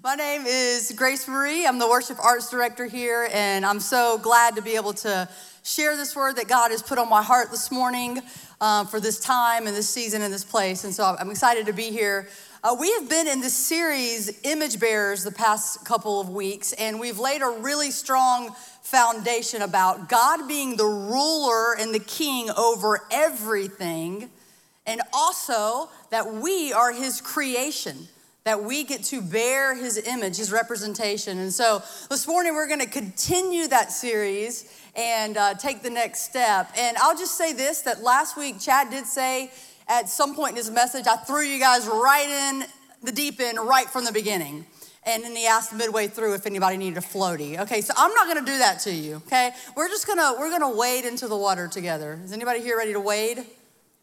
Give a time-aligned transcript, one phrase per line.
[0.00, 1.66] My name is Grace Marie.
[1.66, 5.28] I'm the worship arts director here, and I'm so glad to be able to
[5.62, 8.20] share this word that God has put on my heart this morning
[8.60, 10.84] uh, for this time and this season and this place.
[10.84, 12.28] And so I'm excited to be here.
[12.64, 16.98] Uh, we have been in this series, Image Bearers, the past couple of weeks, and
[16.98, 23.06] we've laid a really strong foundation about God being the ruler and the king over
[23.10, 24.30] everything,
[24.86, 28.08] and also that we are his creation
[28.44, 31.38] that we get to bear his image, his representation.
[31.38, 36.22] And so this morning we're going to continue that series and uh, take the next
[36.22, 36.70] step.
[36.76, 39.50] And I'll just say this that last week, Chad did say
[39.88, 42.64] at some point in his message, I threw you guys right in
[43.02, 44.66] the deep end right from the beginning.
[45.04, 47.58] And then he asked midway through if anybody needed a floaty.
[47.60, 49.50] Okay, so I'm not gonna do that to you, okay?
[49.76, 52.20] We're just gonna, we're gonna wade into the water together.
[52.24, 53.44] Is anybody here ready to wade?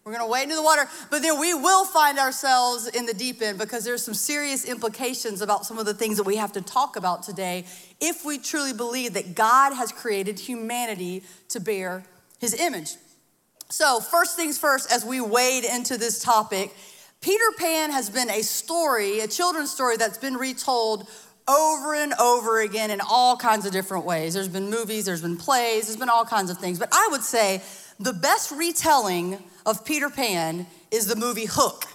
[0.03, 3.41] We're gonna wade into the water, but then we will find ourselves in the deep
[3.41, 6.62] end because there's some serious implications about some of the things that we have to
[6.62, 7.65] talk about today
[7.99, 12.04] if we truly believe that God has created humanity to bear
[12.40, 12.96] his image.
[13.70, 16.73] So, first things first, as we wade into this topic,
[17.21, 21.07] Peter Pan has been a story, a children's story that's been retold
[21.49, 24.35] over and over again in all kinds of different ways.
[24.35, 26.77] There's been movies, there's been plays, there's been all kinds of things.
[26.77, 27.63] But I would say
[27.99, 31.85] the best retelling of Peter Pan is the movie Hook.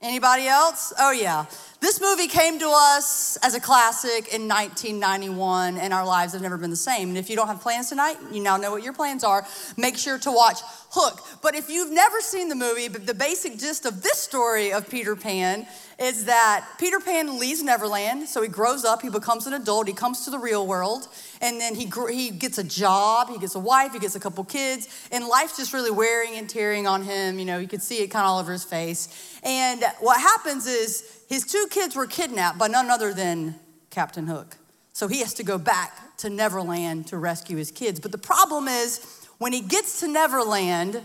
[0.00, 0.92] Anybody else?
[0.98, 1.44] Oh, yeah.
[1.82, 6.56] This movie came to us as a classic in 1991, and our lives have never
[6.56, 7.08] been the same.
[7.08, 9.44] And if you don't have plans tonight, you now know what your plans are.
[9.76, 11.26] Make sure to watch Hook.
[11.42, 14.88] But if you've never seen the movie, but the basic gist of this story of
[14.88, 15.66] Peter Pan
[15.98, 19.94] is that Peter Pan leaves Neverland, so he grows up, he becomes an adult, he
[19.94, 21.08] comes to the real world,
[21.40, 24.44] and then he, he gets a job, he gets a wife, he gets a couple
[24.44, 27.38] kids, and life's just really wearing and tearing on him.
[27.38, 29.38] You know, you could see it kind of all over his face.
[29.42, 33.54] And what happens is his two kids were kidnapped by none other than
[33.88, 34.58] Captain Hook.
[34.92, 38.00] So he has to go back to Neverland to rescue his kids.
[38.00, 39.00] But the problem is,
[39.38, 41.00] when he gets to Neverland,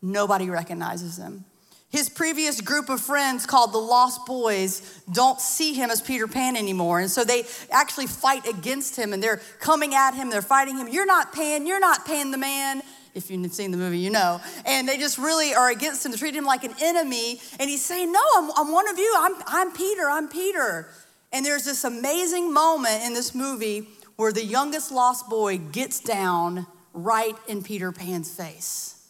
[0.00, 1.44] nobody recognizes him.
[1.90, 6.56] His previous group of friends, called the Lost Boys, don't see him as Peter Pan
[6.56, 7.00] anymore.
[7.00, 10.88] And so they actually fight against him and they're coming at him, they're fighting him.
[10.88, 12.80] You're not Pan, you're not Pan the man.
[13.16, 14.42] If you've seen the movie, you know.
[14.66, 17.40] And they just really are against him, treat him like an enemy.
[17.58, 19.14] And he's saying, No, I'm, I'm one of you.
[19.18, 20.90] I'm, I'm Peter, I'm Peter.
[21.32, 26.66] And there's this amazing moment in this movie where the youngest lost boy gets down
[26.92, 29.08] right in Peter Pan's face.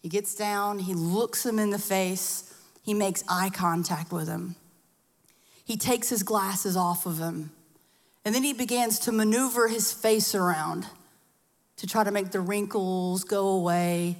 [0.00, 4.56] He gets down, he looks him in the face, he makes eye contact with him.
[5.64, 7.52] He takes his glasses off of him,
[8.24, 10.86] and then he begins to maneuver his face around
[11.76, 14.16] to try to make the wrinkles go away.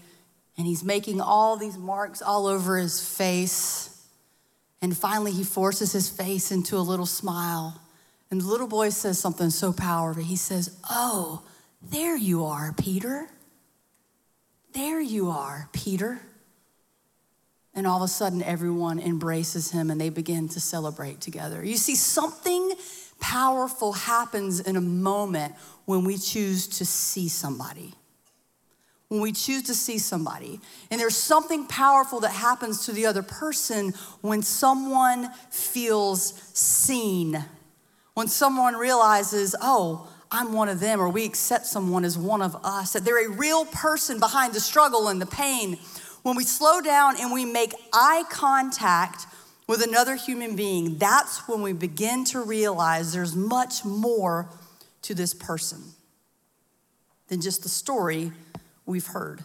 [0.57, 3.91] And he's making all these marks all over his face.
[4.81, 7.81] And finally, he forces his face into a little smile.
[8.31, 10.23] And the little boy says something so powerful.
[10.23, 11.43] He says, Oh,
[11.83, 13.29] there you are, Peter.
[14.73, 16.21] There you are, Peter.
[17.75, 21.65] And all of a sudden, everyone embraces him and they begin to celebrate together.
[21.65, 22.73] You see, something
[23.21, 27.95] powerful happens in a moment when we choose to see somebody.
[29.09, 30.61] When we choose to see somebody.
[30.91, 33.93] And there's something powerful that happens to the other person
[34.23, 37.45] when someone feels seen.
[38.15, 42.57] When someone realizes, oh, I'm one of them, or we accept someone as one of
[42.65, 45.79] us, that they're a real person behind the struggle and the pain.
[46.23, 49.27] When we slow down and we make eye contact
[49.69, 54.49] with another human being, that's when we begin to realize there's much more
[55.05, 55.83] to this person
[57.29, 58.33] than just the story
[58.87, 59.43] we've heard.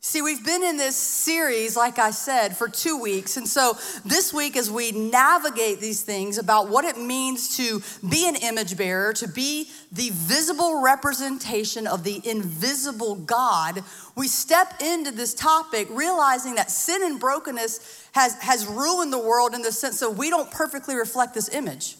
[0.00, 3.36] See, we've been in this series, like I said, for two weeks.
[3.36, 8.28] And so this week, as we navigate these things about what it means to be
[8.28, 13.82] an image bearer, to be the visible representation of the invisible God,
[14.16, 19.52] we step into this topic realizing that sin and brokenness has, has ruined the world
[19.52, 21.97] in the sense that we don't perfectly reflect this image.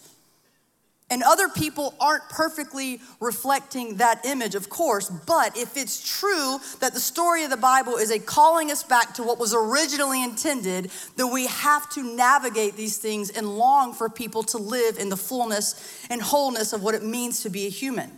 [1.11, 6.93] And other people aren't perfectly reflecting that image, of course, but if it's true that
[6.93, 10.91] the story of the Bible is a calling us back to what was originally intended,
[11.17, 15.17] then we have to navigate these things and long for people to live in the
[15.17, 18.11] fullness and wholeness of what it means to be a human.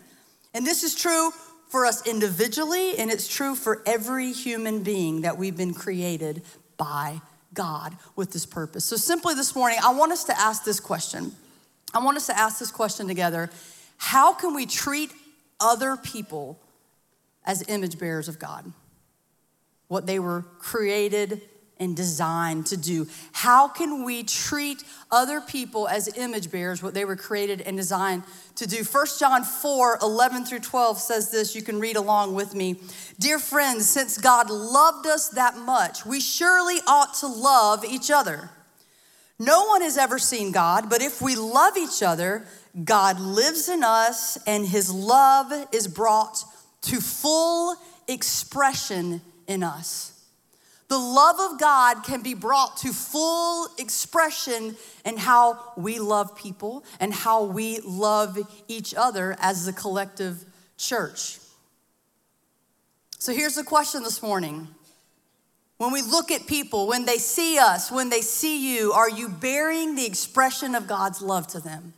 [0.52, 1.30] And this is true
[1.68, 6.42] for us individually, and it's true for every human being that we've been created
[6.76, 7.20] by
[7.54, 8.84] God with this purpose.
[8.84, 11.36] So, simply this morning, I want us to ask this question.
[11.92, 13.50] I want us to ask this question together
[13.96, 15.12] How can we treat
[15.58, 16.58] other people
[17.44, 18.72] as image bearers of God?
[19.88, 21.42] What they were created
[21.80, 23.08] and designed to do.
[23.32, 28.22] How can we treat other people as image bearers, what they were created and designed
[28.56, 28.84] to do?
[28.84, 31.56] 1 John 4 11 through 12 says this.
[31.56, 32.80] You can read along with me.
[33.18, 38.50] Dear friends, since God loved us that much, we surely ought to love each other.
[39.40, 42.44] No one has ever seen God, but if we love each other,
[42.84, 46.44] God lives in us and his love is brought
[46.82, 47.74] to full
[48.06, 50.12] expression in us.
[50.88, 54.76] The love of God can be brought to full expression
[55.06, 58.38] in how we love people and how we love
[58.68, 60.44] each other as the collective
[60.76, 61.38] church.
[63.18, 64.68] So here's the question this morning.
[65.80, 69.30] When we look at people, when they see us, when they see you, are you
[69.30, 71.94] bearing the expression of God's love to them?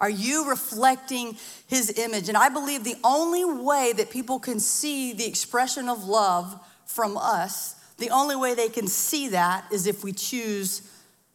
[0.00, 1.36] Are you reflecting
[1.66, 2.30] his image?
[2.30, 7.18] And I believe the only way that people can see the expression of love from
[7.18, 10.80] us the only way they can see that is if we choose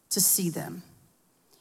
[0.08, 0.82] to see them.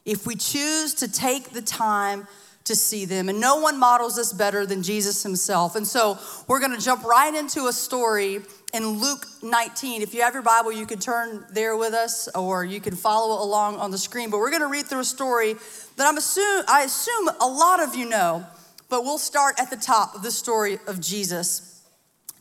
[0.06, 2.28] If we choose to take the time
[2.66, 3.30] to see them.
[3.30, 5.76] And no one models this better than Jesus himself.
[5.76, 8.42] And so we're going to jump right into a story
[8.74, 10.02] in Luke 19.
[10.02, 13.44] If you have your Bible, you can turn there with us or you can follow
[13.44, 14.30] along on the screen.
[14.30, 15.56] But we're going to read through a story
[15.96, 18.46] that I'm assume, I assume a lot of you know,
[18.90, 21.82] but we'll start at the top of the story of Jesus,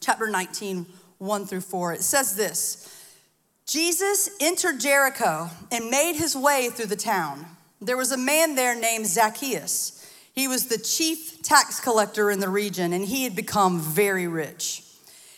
[0.00, 0.86] chapter 19,
[1.18, 1.94] 1 through 4.
[1.94, 2.94] It says this
[3.66, 7.44] Jesus entered Jericho and made his way through the town.
[7.80, 9.97] There was a man there named Zacchaeus.
[10.38, 14.84] He was the chief tax collector in the region, and he had become very rich.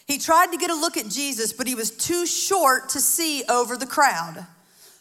[0.07, 3.43] He tried to get a look at Jesus, but he was too short to see
[3.49, 4.47] over the crowd.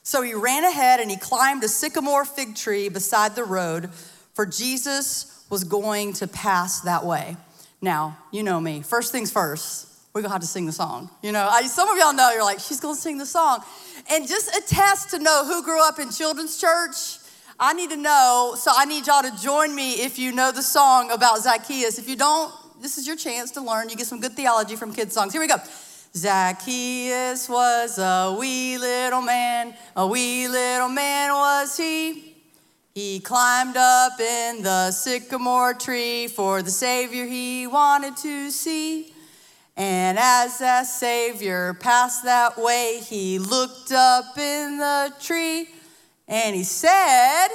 [0.01, 3.89] So he ran ahead and he climbed a sycamore fig tree beside the road,
[4.35, 7.35] for Jesus was going to pass that way.
[7.81, 8.81] Now, you know me.
[8.81, 11.09] First things first, we're gonna have to sing the song.
[11.21, 13.65] You know, I, some of y'all know you're like, she's gonna sing the song.
[14.09, 17.18] And just a test to know who grew up in children's church.
[17.61, 20.63] I need to know, so I need y'all to join me if you know the
[20.63, 21.99] song about Zacchaeus.
[21.99, 23.89] If you don't, this is your chance to learn.
[23.89, 25.33] You get some good theology from kids' songs.
[25.33, 25.57] Here we go.
[26.15, 32.37] Zacchaeus was a wee little man, a wee little man was he.
[32.95, 39.13] He climbed up in the sycamore tree for the Savior he wanted to see.
[39.75, 45.67] And as that Savior passed that way, he looked up in the tree
[46.29, 47.47] and he said,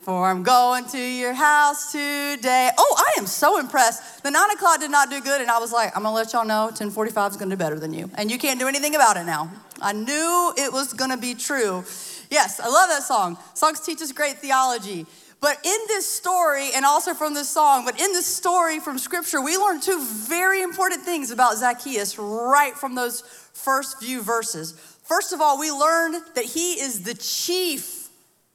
[0.00, 2.70] For I'm going to your house today.
[2.78, 4.22] Oh, I am so impressed.
[4.22, 6.46] The nine o'clock did not do good, and I was like, I'm gonna let y'all
[6.46, 8.10] know 1045 is gonna do better than you.
[8.14, 9.50] And you can't do anything about it now.
[9.82, 11.84] I knew it was gonna be true.
[12.30, 13.36] Yes, I love that song.
[13.52, 15.04] Songs teach us great theology.
[15.40, 19.40] But in this story, and also from this song, but in this story from scripture,
[19.40, 23.22] we learn two very important things about Zacchaeus right from those
[23.52, 24.89] first few verses.
[25.10, 28.10] First of all, we learn that he is the chief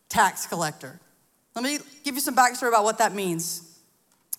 [0.07, 1.02] tax collector.
[1.54, 3.78] Let me give you some backstory about what that means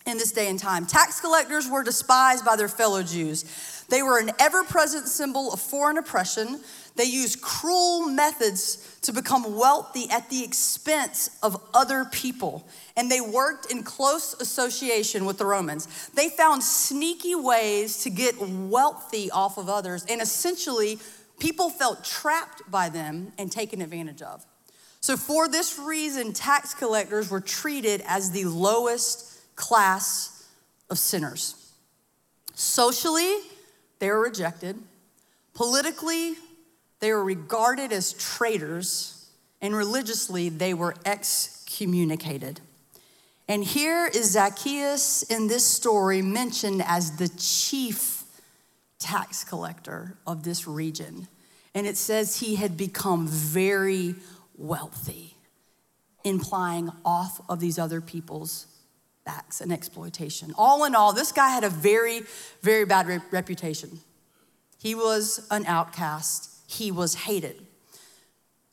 [0.07, 0.87] in this day and time.
[0.87, 3.85] Tax collectors were despised by their fellow Jews.
[3.89, 6.59] They were an ever present symbol of foreign oppression.
[6.95, 12.67] They used cruel methods to become wealthy at the expense of other people.
[12.95, 16.09] And they worked in close association with the Romans.
[16.15, 20.03] They found sneaky ways to get wealthy off of others.
[20.09, 20.97] And essentially,
[21.39, 24.45] people felt trapped by them and taken advantage of.
[24.99, 30.45] So, for this reason, tax collectors were treated as the lowest class
[30.89, 31.71] of sinners.
[32.55, 33.37] Socially,
[33.99, 34.77] they were rejected.
[35.53, 36.35] Politically,
[36.99, 39.29] they were regarded as traitors.
[39.61, 42.61] And religiously, they were excommunicated.
[43.47, 48.16] And here is Zacchaeus in this story mentioned as the chief
[48.99, 51.27] tax collector of this region.
[51.75, 54.15] And it says he had become very
[54.57, 55.35] wealthy,
[56.23, 58.67] implying off of these other people's
[59.25, 60.53] backs and exploitation.
[60.57, 62.21] All in all, this guy had a very,
[62.61, 63.99] very bad re- reputation.
[64.79, 67.63] He was an outcast, he was hated.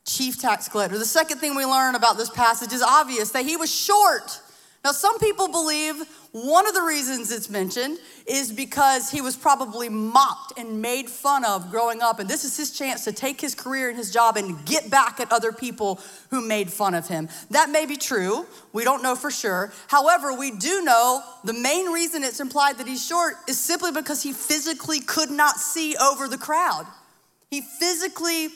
[0.06, 0.98] Chief tax collector.
[0.98, 4.40] The second thing we learn about this passage is obvious that he was short.
[4.84, 5.96] Now, some people believe
[6.34, 11.44] one of the reasons it's mentioned is because he was probably mocked and made fun
[11.44, 12.18] of growing up.
[12.18, 15.20] And this is his chance to take his career and his job and get back
[15.20, 16.00] at other people
[16.30, 17.28] who made fun of him.
[17.50, 18.46] That may be true.
[18.72, 19.72] We don't know for sure.
[19.86, 24.24] However, we do know the main reason it's implied that he's short is simply because
[24.24, 26.84] he physically could not see over the crowd.
[27.48, 28.48] He physically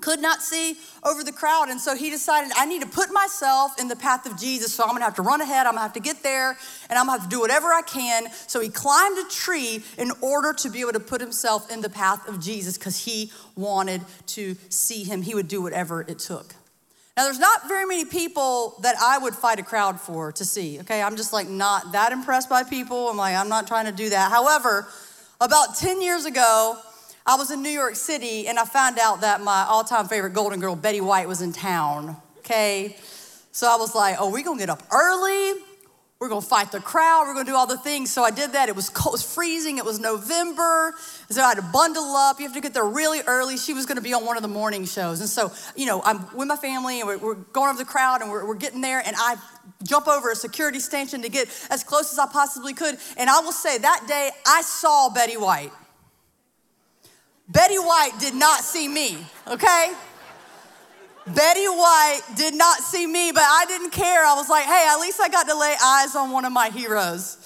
[0.00, 1.68] could not see over the crowd.
[1.68, 4.74] And so he decided, I need to put myself in the path of Jesus.
[4.74, 6.56] So I'm gonna have to run ahead, I'm gonna have to get there,
[6.88, 8.24] and I'm gonna have to do whatever I can.
[8.46, 11.90] So he climbed a tree in order to be able to put himself in the
[11.90, 15.22] path of Jesus because he wanted to see him.
[15.22, 16.54] He would do whatever it took.
[17.16, 20.80] Now, there's not very many people that I would fight a crowd for to see,
[20.80, 21.02] okay?
[21.02, 23.10] I'm just like not that impressed by people.
[23.10, 24.30] I'm like, I'm not trying to do that.
[24.30, 24.88] However,
[25.40, 26.78] about 10 years ago,
[27.30, 30.32] I was in New York City and I found out that my all time favorite
[30.32, 32.16] Golden Girl, Betty White, was in town.
[32.38, 32.96] Okay?
[33.52, 35.52] So I was like, oh, we're gonna get up early.
[36.18, 37.26] We're gonna fight the crowd.
[37.28, 38.10] We're gonna do all the things.
[38.10, 38.68] So I did that.
[38.68, 39.78] It was cold, it was freezing.
[39.78, 40.92] It was November.
[41.30, 42.40] So I had to bundle up.
[42.40, 43.56] You have to get there really early.
[43.56, 45.20] She was gonna be on one of the morning shows.
[45.20, 48.22] And so, you know, I'm with my family and we're, we're going over the crowd
[48.22, 49.06] and we're, we're getting there.
[49.06, 49.36] And I
[49.84, 52.98] jump over a security station to get as close as I possibly could.
[53.16, 55.70] And I will say that day I saw Betty White.
[57.50, 59.92] Betty White did not see me, okay?
[61.26, 64.24] Betty White did not see me, but I didn't care.
[64.24, 66.70] I was like, hey, at least I got to lay eyes on one of my
[66.70, 67.36] heroes.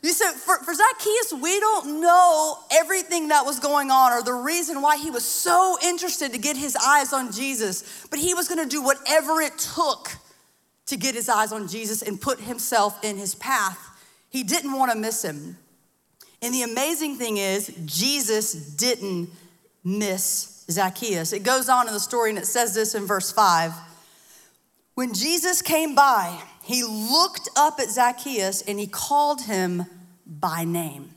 [0.00, 4.32] You said, for, for Zacchaeus, we don't know everything that was going on or the
[4.32, 8.48] reason why he was so interested to get his eyes on Jesus, but he was
[8.48, 10.10] gonna do whatever it took
[10.86, 13.78] to get his eyes on Jesus and put himself in his path.
[14.30, 15.58] He didn't wanna miss him.
[16.40, 19.30] And the amazing thing is, Jesus didn't
[19.84, 21.32] miss Zacchaeus.
[21.32, 23.72] It goes on in the story and it says this in verse 5.
[24.94, 29.84] When Jesus came by, he looked up at Zacchaeus and he called him
[30.26, 31.10] by name.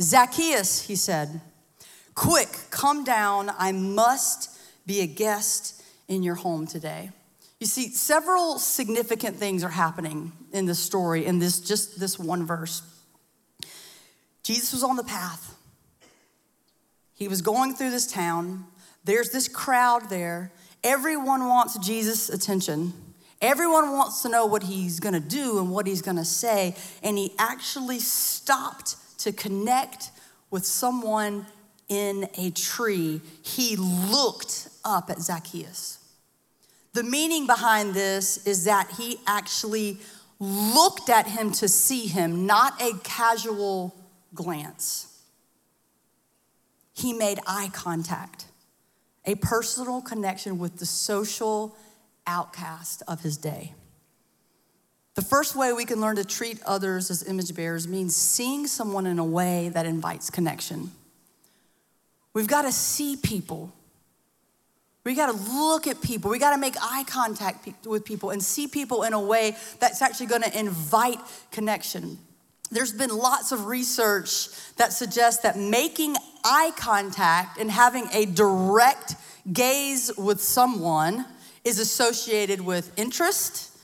[0.00, 1.40] Zacchaeus, he said,
[2.14, 3.50] quick, come down.
[3.58, 7.10] I must be a guest in your home today.
[7.58, 12.46] You see, several significant things are happening in this story, in this just this one
[12.46, 12.82] verse.
[14.42, 15.55] Jesus was on the path.
[17.16, 18.66] He was going through this town.
[19.04, 20.52] There's this crowd there.
[20.84, 22.92] Everyone wants Jesus' attention.
[23.40, 26.76] Everyone wants to know what he's gonna do and what he's gonna say.
[27.02, 30.10] And he actually stopped to connect
[30.50, 31.46] with someone
[31.88, 33.22] in a tree.
[33.42, 35.98] He looked up at Zacchaeus.
[36.92, 40.00] The meaning behind this is that he actually
[40.38, 43.94] looked at him to see him, not a casual
[44.34, 45.15] glance
[46.96, 48.46] he made eye contact,
[49.26, 51.76] a personal connection with the social
[52.26, 53.74] outcast of his day.
[55.14, 59.06] The first way we can learn to treat others as image bearers means seeing someone
[59.06, 60.90] in a way that invites connection.
[62.32, 63.72] We've got to see people.
[65.04, 66.30] We got to look at people.
[66.30, 70.02] We got to make eye contact with people and see people in a way that's
[70.02, 72.18] actually going to invite connection.
[72.70, 79.14] There's been lots of research that suggests that making eye contact and having a direct
[79.52, 81.24] gaze with someone
[81.64, 83.76] is associated with interest,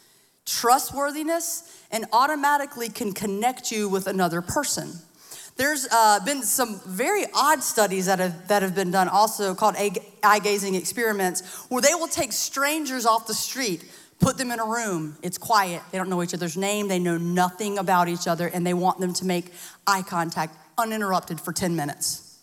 [0.46, 4.92] trustworthiness, and automatically can connect you with another person.
[5.56, 9.76] There's uh, been some very odd studies that have, that have been done also called
[9.76, 13.84] eye gazing experiments where they will take strangers off the street
[14.22, 15.16] put them in a room.
[15.20, 15.82] It's quiet.
[15.90, 16.88] They don't know each other's name.
[16.88, 19.52] They know nothing about each other, and they want them to make
[19.86, 22.38] eye contact uninterrupted for 10 minutes.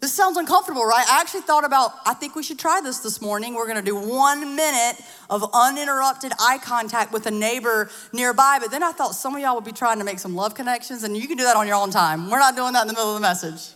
[0.00, 1.06] This sounds uncomfortable, right?
[1.08, 3.54] I actually thought about, I think we should try this this morning.
[3.54, 8.58] We're gonna do one minute of uninterrupted eye contact with a neighbor nearby.
[8.60, 11.04] But then I thought some of y'all would be trying to make some love connections,
[11.04, 12.28] and you can do that on your own time.
[12.28, 13.74] We're not doing that in the middle of the message.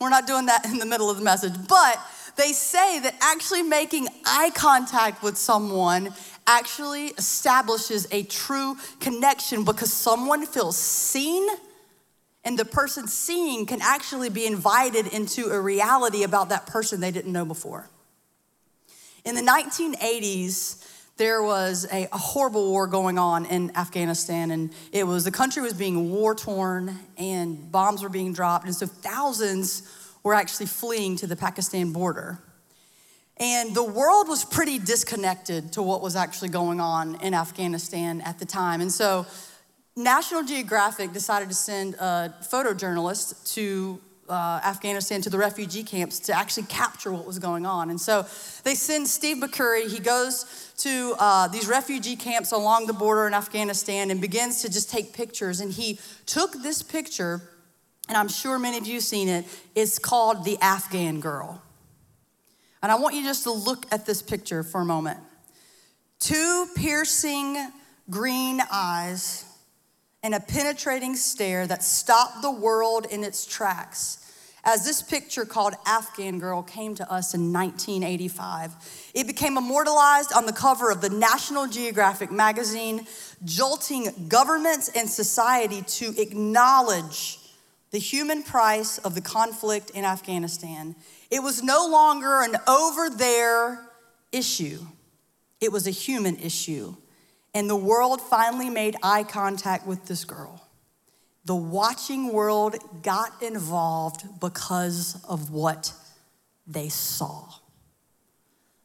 [0.00, 1.52] We're not doing that in the middle of the message.
[1.68, 1.98] But
[2.36, 6.12] they say that actually making eye contact with someone
[6.46, 11.46] actually establishes a true connection because someone feels seen
[12.44, 17.10] and the person seeing can actually be invited into a reality about that person they
[17.10, 17.88] didn't know before.
[19.24, 20.86] In the 1980s,
[21.18, 25.60] there was a, a, horrible war going on in Afghanistan, and it was the country
[25.60, 29.82] was being war torn, and bombs were being dropped, and so thousands
[30.22, 32.38] were actually fleeing to the Pakistan border.
[33.36, 38.38] And the world was pretty disconnected to what was actually going on in Afghanistan at
[38.38, 38.82] the time.
[38.82, 39.26] And so
[39.96, 44.00] National Geographic decided to send a photojournalist to
[44.30, 47.90] uh, Afghanistan to the refugee camps to actually capture what was going on.
[47.90, 48.26] And so
[48.62, 53.34] they send Steve McCurry, he goes to uh, these refugee camps along the border in
[53.34, 55.60] Afghanistan and begins to just take pictures.
[55.60, 57.42] And he took this picture,
[58.08, 61.62] and I'm sure many of you have seen it, it's called The Afghan Girl.
[62.82, 65.18] And I want you just to look at this picture for a moment.
[66.18, 67.56] Two piercing
[68.08, 69.44] green eyes
[70.22, 74.20] and a penetrating stare that stopped the world in its tracks
[74.64, 79.10] as this picture called Afghan Girl came to us in 1985.
[79.14, 83.06] It became immortalized on the cover of the National Geographic magazine,
[83.44, 87.38] jolting governments and society to acknowledge
[87.90, 90.94] the human price of the conflict in Afghanistan.
[91.30, 93.80] It was no longer an over there
[94.32, 94.80] issue,
[95.60, 96.94] it was a human issue.
[97.52, 100.62] And the world finally made eye contact with this girl
[101.44, 105.92] the watching world got involved because of what
[106.66, 107.48] they saw.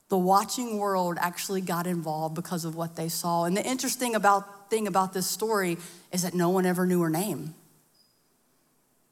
[0.10, 3.44] The watching world actually got involved because of what they saw.
[3.44, 5.78] And the interesting about, thing about this story
[6.12, 7.54] is that no one ever knew her name.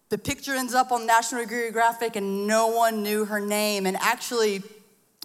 [0.09, 3.85] The picture ends up on National Geographic and no one knew her name.
[3.85, 4.61] And actually,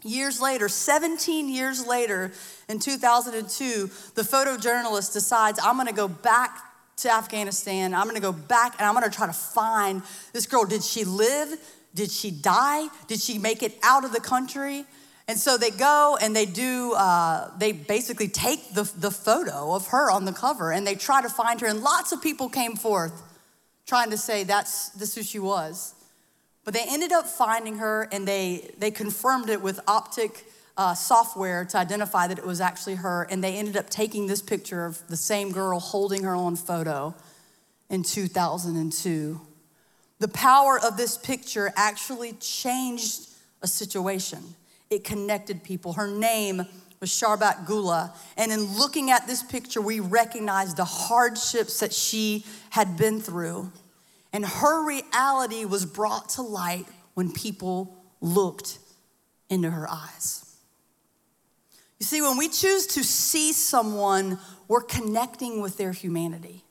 [0.02, 2.32] years later, 17 years later,
[2.68, 6.58] in 2002, the photojournalist decides, I'm gonna go back
[6.98, 7.94] to Afghanistan.
[7.94, 10.64] I'm gonna go back and I'm gonna try to find this girl.
[10.64, 11.58] Did she live?
[11.94, 12.88] Did she die?
[13.06, 14.84] Did she make it out of the country?
[15.28, 19.88] And so they go and they do, uh, they basically take the, the photo of
[19.88, 21.66] her on the cover and they try to find her.
[21.66, 23.12] And lots of people came forth
[23.88, 25.94] trying to say that's this who she was.
[26.64, 30.44] But they ended up finding her and they, they confirmed it with optic
[30.76, 34.40] uh, software to identify that it was actually her, and they ended up taking this
[34.40, 37.14] picture of the same girl holding her own photo
[37.90, 39.40] in 2002.
[40.20, 43.30] The power of this picture actually changed
[43.60, 44.38] a situation.
[44.88, 45.94] It connected people.
[45.94, 46.62] Her name
[47.00, 48.14] was Sharbat Gula.
[48.36, 53.72] And in looking at this picture, we recognize the hardships that she had been through.
[54.32, 58.78] And her reality was brought to light when people looked
[59.48, 60.44] into her eyes.
[61.98, 64.38] You see, when we choose to see someone,
[64.68, 66.62] we're connecting with their humanity.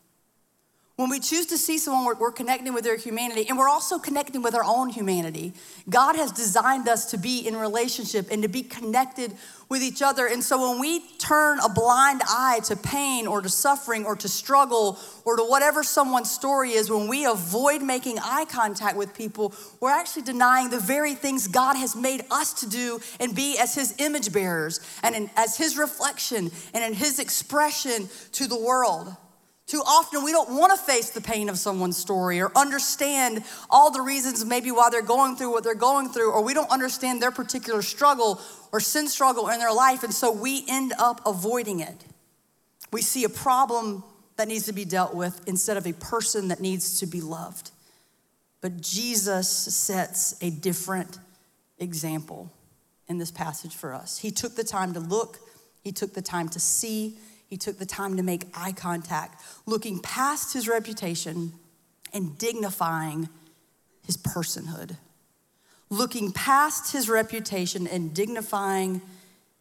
[0.98, 4.00] When we choose to see someone, we're, we're, connecting with their humanity and we're also
[4.00, 5.54] connecting with our own humanity.
[5.88, 9.34] God has designed us to be in relationship and to be connected
[9.70, 10.26] with each other.
[10.26, 14.28] And so when we turn a blind eye to pain or to suffering or to
[14.28, 19.54] struggle or to whatever someone's story is, when we avoid making eye contact with people,
[19.80, 23.76] we're actually denying the very things God has made us to do and be as
[23.76, 29.16] His image bearers and in, as His reflection and in His expression to the world.
[29.68, 33.92] Too often, we don't want to face the pain of someone's story or understand all
[33.92, 37.22] the reasons maybe why they're going through what they're going through, or we don't understand
[37.22, 41.82] their particular struggle or sin struggle in their life, and so we end up avoiding
[41.82, 42.06] it.
[42.94, 44.06] We see a problem
[44.38, 47.72] that needs to be dealt with instead of a person that needs to be loved.
[48.62, 51.20] But Jesus sets a different
[51.78, 52.52] example
[53.10, 54.18] in this passage for us.
[54.18, 55.40] He took the time to look,
[55.84, 60.00] he took the time to see, he took the time to make eye contact, looking
[60.00, 61.54] past his reputation
[62.14, 63.30] and dignifying
[64.06, 64.98] his personhood.
[65.90, 69.02] Looking past his reputation and dignifying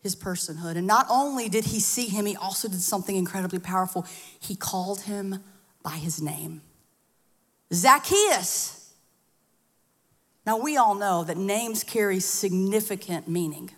[0.03, 0.77] his personhood.
[0.77, 4.07] And not only did he see him, he also did something incredibly powerful.
[4.41, 5.43] He called him
[5.83, 6.63] by his name
[7.73, 8.93] Zacchaeus.
[10.45, 13.71] Now, we all know that names carry significant meaning.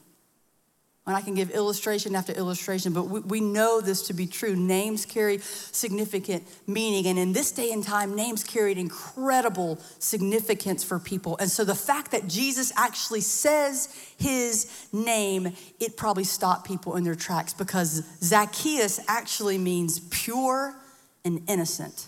[1.09, 4.55] And I can give illustration after illustration, but we, we know this to be true.
[4.55, 7.07] Names carry significant meaning.
[7.07, 11.39] And in this day and time, names carried incredible significance for people.
[11.39, 17.05] And so the fact that Jesus actually says his name, it probably stopped people in
[17.05, 20.77] their tracks because Zacchaeus actually means pure
[21.25, 22.07] and innocent.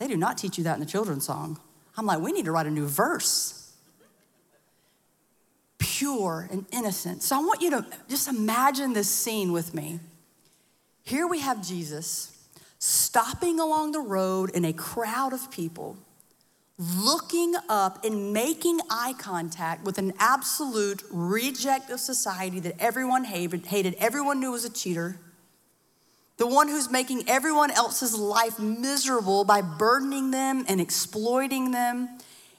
[0.00, 1.60] They do not teach you that in the children's song.
[1.96, 3.63] I'm like, we need to write a new verse
[5.84, 7.22] pure and innocent.
[7.22, 10.00] So I want you to just imagine this scene with me.
[11.02, 12.30] Here we have Jesus
[12.78, 15.98] stopping along the road in a crowd of people,
[16.78, 23.94] looking up and making eye contact with an absolute reject of society that everyone hated,
[23.98, 25.18] everyone knew was a cheater.
[26.38, 32.08] The one who's making everyone else's life miserable by burdening them and exploiting them.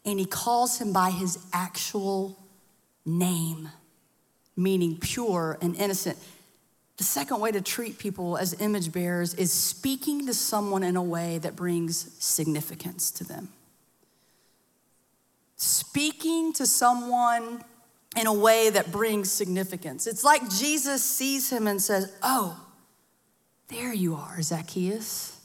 [0.06, 2.38] And he calls him by his actual
[3.06, 3.70] name,
[4.56, 6.18] meaning pure and innocent.
[6.98, 11.04] The second way to treat people as image bearers is speaking to someone in a
[11.04, 13.50] way that brings significance to them.
[15.58, 17.64] Speaking to someone
[18.16, 20.08] in a way that brings significance.
[20.08, 22.60] It's like Jesus sees him and says, Oh,
[23.68, 25.38] there you are, Zacchaeus.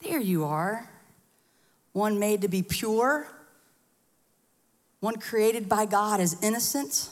[0.00, 0.88] There you are.
[1.92, 3.26] One made to be pure,
[5.06, 7.10] one created by God as innocent.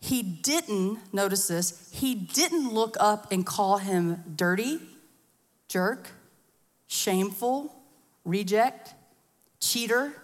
[0.00, 4.80] He didn't, notice this, he didn't look up and call him dirty,
[5.68, 6.08] jerk,
[6.86, 7.74] shameful,
[8.24, 8.94] reject,
[9.60, 10.14] cheater,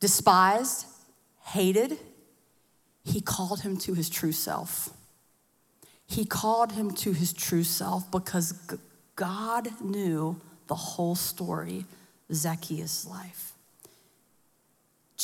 [0.00, 0.86] despised,
[1.42, 1.98] hated,
[3.04, 4.88] he called him to his true self.
[6.06, 8.52] He called him to his true self because
[9.16, 11.84] God knew the whole story
[12.32, 13.51] Zacchaeus' life.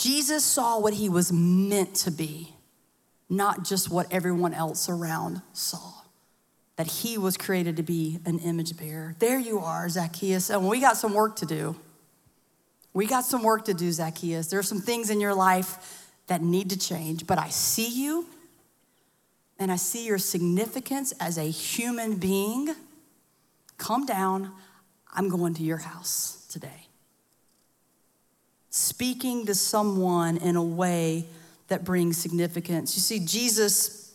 [0.00, 2.54] Jesus saw what he was meant to be,
[3.28, 5.92] not just what everyone else around saw.
[6.76, 9.16] That he was created to be an image bearer.
[9.18, 10.50] There you are, Zacchaeus.
[10.50, 11.74] And we got some work to do.
[12.94, 14.46] We got some work to do, Zacchaeus.
[14.46, 18.26] There are some things in your life that need to change, but I see you
[19.58, 22.74] and I see your significance as a human being.
[23.76, 24.52] Come down.
[25.12, 26.87] I'm going to your house today.
[28.70, 31.26] Speaking to someone in a way
[31.68, 32.96] that brings significance.
[32.96, 34.14] You see, Jesus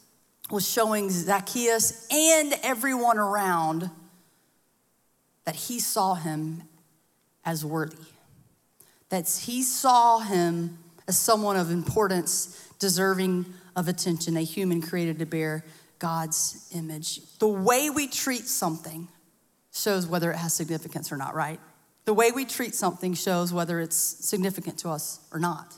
[0.51, 3.89] was showing Zacchaeus and everyone around
[5.45, 6.63] that he saw him
[7.45, 7.97] as worthy,
[9.09, 15.25] that he saw him as someone of importance, deserving of attention, a human created to
[15.25, 15.63] bear
[15.99, 17.21] God's image.
[17.39, 19.07] The way we treat something
[19.71, 21.59] shows whether it has significance or not, right?
[22.05, 25.73] The way we treat something shows whether it's significant to us or not.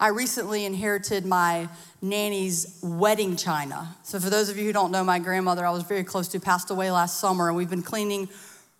[0.00, 1.68] I recently inherited my
[2.00, 3.94] nanny's wedding china.
[4.02, 6.40] So, for those of you who don't know, my grandmother, I was very close to,
[6.40, 8.28] passed away last summer, and we've been cleaning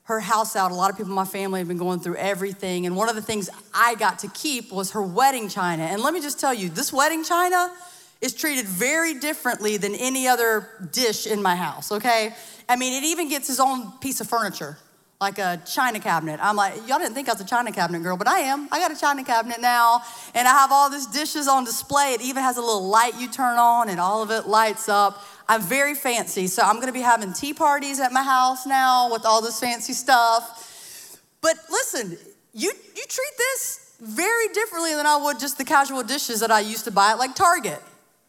[0.05, 0.73] her house out.
[0.73, 2.87] A lot of people in my family have been going through everything.
[2.87, 5.85] And one of the things I got to keep was her wedding china.
[5.85, 7.73] And let me just tell you, this wedding china
[8.21, 12.35] is treated very differently than any other dish in my house, okay?
[12.69, 14.79] I mean, it even gets its own piece of furniture,
[15.23, 16.41] like a china cabinet.
[16.43, 18.67] I'm like, y'all didn't think I was a china cabinet girl, but I am.
[18.73, 20.03] I got a china cabinet now,
[20.35, 22.15] and I have all these dishes on display.
[22.15, 25.25] It even has a little light you turn on, and all of it lights up.
[25.49, 29.25] I'm very fancy, so I'm gonna be having tea parties at my house now with
[29.25, 31.21] all this fancy stuff.
[31.41, 32.19] But listen,
[32.53, 36.61] you, you treat this very differently than I would just the casual dishes that I
[36.61, 37.81] used to buy at like Target.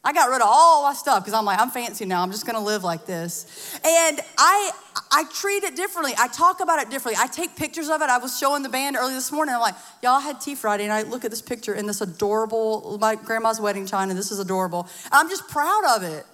[0.03, 2.21] I got rid of all my stuff because I'm like, I'm fancy now.
[2.21, 3.79] I'm just gonna live like this.
[3.83, 4.71] And I
[5.11, 6.13] I treat it differently.
[6.17, 7.21] I talk about it differently.
[7.21, 8.09] I take pictures of it.
[8.09, 9.55] I was showing the band early this morning.
[9.55, 12.97] I'm like, y'all had tea Friday, and I look at this picture in this adorable,
[12.99, 14.13] my grandma's wedding china.
[14.13, 14.87] This is adorable.
[15.11, 16.25] I'm just proud of it.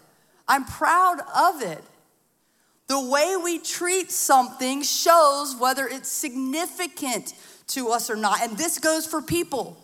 [0.47, 1.83] I'm proud of it.
[2.87, 7.33] The way we treat something shows whether it's significant
[7.67, 8.41] to us or not.
[8.41, 9.77] And this goes for people.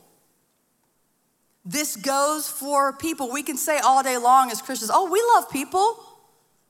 [1.63, 3.31] This goes for people.
[3.31, 6.03] We can say all day long as Christians, oh, we love people.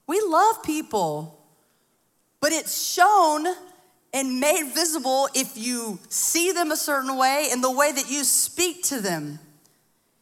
[0.07, 1.41] We love people.
[2.45, 3.47] But it's shown
[4.13, 8.23] and made visible if you see them a certain way and the way that you
[8.23, 9.39] speak to them.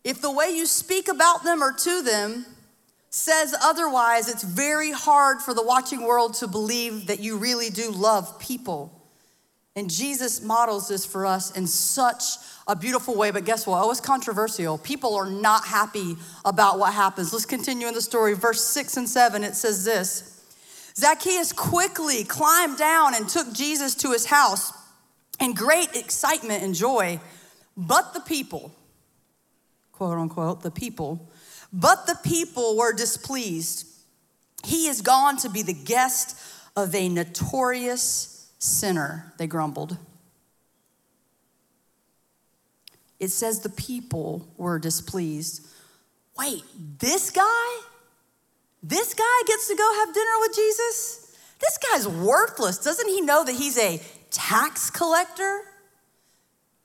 [0.05, 2.45] If the way you speak about them or to them
[3.09, 7.91] says otherwise, it's very hard for the watching world to believe that you really do
[7.91, 9.03] love people.
[9.75, 12.23] And Jesus models this for us in such
[12.69, 13.83] a beautiful way, but guess what?
[13.83, 14.77] Oh, it's controversial.
[14.77, 17.33] People are not happy about what happens.
[17.33, 18.33] Let's continue in the story.
[18.33, 20.32] Verse six and seven, it says this
[20.95, 24.71] Zacchaeus quickly climbed down and took Jesus to his house
[25.39, 27.19] in great excitement and joy.
[27.75, 28.71] But the people,
[29.91, 31.31] quote unquote, the people,
[31.71, 33.87] but the people were displeased.
[34.63, 36.39] He is gone to be the guest
[36.75, 39.97] of a notorious sinner, they grumbled.
[43.23, 45.65] it says the people were displeased.
[46.37, 46.61] Wait,
[46.99, 47.79] this guy?
[48.83, 51.37] This guy gets to go have dinner with Jesus?
[51.59, 52.77] This guy's worthless.
[52.79, 55.61] Doesn't he know that he's a tax collector?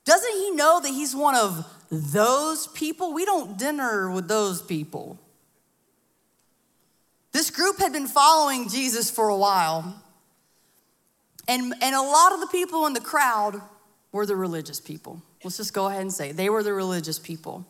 [0.05, 3.13] Doesn't he know that he's one of those people?
[3.13, 5.19] We don't dinner with those people.
[7.33, 10.03] This group had been following Jesus for a while.
[11.49, 13.61] And, and a lot of the people in the crowd
[14.13, 15.23] were the religious people.
[15.43, 17.67] Let's just go ahead and say they were the religious people.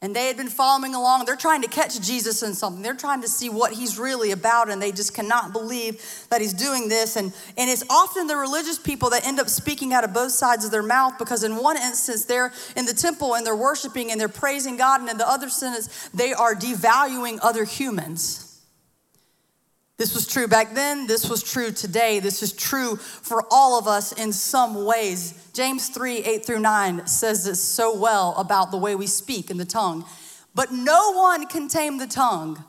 [0.00, 1.24] And they had been following along.
[1.24, 2.82] They're trying to catch Jesus in something.
[2.82, 6.52] They're trying to see what he's really about, and they just cannot believe that he's
[6.52, 7.16] doing this.
[7.16, 10.64] And, and it's often the religious people that end up speaking out of both sides
[10.64, 14.20] of their mouth because, in one instance, they're in the temple and they're worshiping and
[14.20, 18.47] they're praising God, and in the other sentence, they are devaluing other humans.
[19.98, 23.88] This was true back then, this was true today, this is true for all of
[23.88, 25.34] us in some ways.
[25.52, 29.56] James 3 8 through 9 says this so well about the way we speak in
[29.56, 30.04] the tongue.
[30.54, 32.62] But no one can tame the tongue.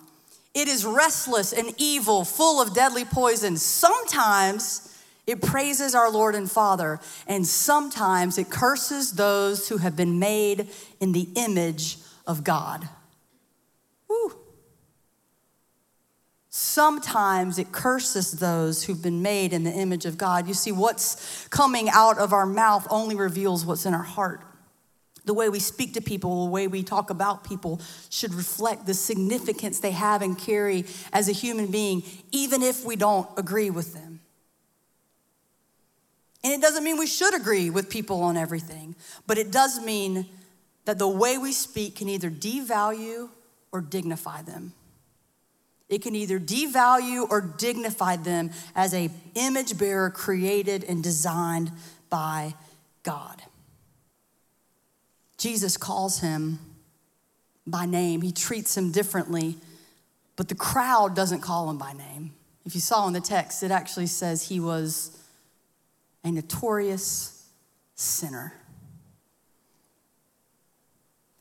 [0.55, 3.57] It is restless and evil, full of deadly poison.
[3.57, 10.17] Sometimes it praises our Lord and Father, and sometimes it curses those who have been
[10.17, 10.67] made
[10.99, 12.89] in the image of God.
[14.07, 14.38] Woo.
[16.61, 20.45] Sometimes it curses those who've been made in the image of God.
[20.45, 24.41] You see, what's coming out of our mouth only reveals what's in our heart.
[25.23, 28.93] The way we speak to people, the way we talk about people should reflect the
[28.93, 33.93] significance they have and carry as a human being, even if we don't agree with
[33.93, 34.19] them.
[36.43, 40.25] And it doesn't mean we should agree with people on everything, but it does mean
[40.83, 43.29] that the way we speak can either devalue
[43.71, 44.73] or dignify them.
[45.89, 51.71] It can either devalue or dignify them as a image bearer created and designed
[52.10, 52.54] by
[53.04, 53.41] God.
[55.38, 56.60] Jesus calls him
[57.65, 58.21] by name.
[58.21, 59.58] He treats him differently,
[60.36, 62.34] but the crowd doesn't call him by name.
[62.65, 65.17] If you saw in the text, it actually says he was
[66.23, 67.47] a notorious
[67.95, 68.54] sinner.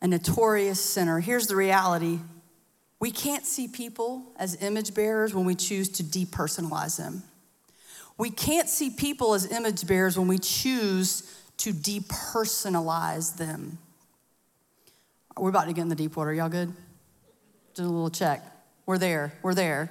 [0.00, 1.20] A notorious sinner.
[1.20, 2.20] Here's the reality
[3.00, 7.22] we can't see people as image bearers when we choose to depersonalize them.
[8.16, 11.22] We can't see people as image bearers when we choose
[11.58, 13.78] to depersonalize them.
[15.36, 16.34] We're about to get in the deep water.
[16.34, 16.72] Y'all good?
[17.74, 18.42] Just a little check.
[18.86, 19.32] We're there.
[19.42, 19.90] We're there.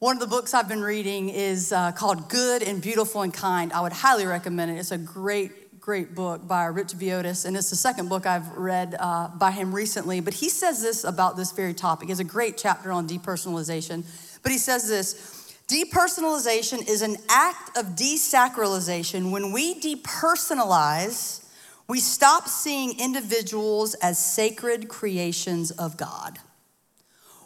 [0.00, 3.72] One of the books I've been reading is uh, called Good and Beautiful and Kind.
[3.72, 4.78] I would highly recommend it.
[4.78, 8.94] It's a great great book by Rich Villodas, and it's the second book I've read
[8.98, 10.20] uh, by him recently.
[10.20, 12.08] But he says this about this very topic.
[12.08, 14.04] He has a great chapter on depersonalization.
[14.42, 19.30] But he says this depersonalization is an act of desacralization.
[19.30, 21.46] When we depersonalize,
[21.88, 26.38] we stop seeing individuals as sacred creations of God.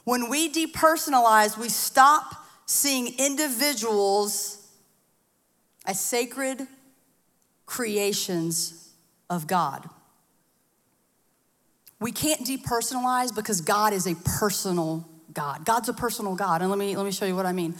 [0.02, 4.66] When we depersonalize, we stop seeing individuals
[5.86, 6.66] as sacred
[7.66, 8.92] creations
[9.31, 9.88] of God.
[12.00, 15.64] We can't depersonalize because God is a personal God.
[15.64, 16.61] God's a personal God.
[16.61, 17.74] And let me, let me show you what I mean.